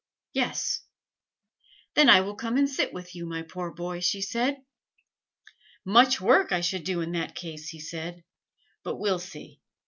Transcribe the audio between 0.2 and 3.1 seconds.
"Yes." "Then I will come and sit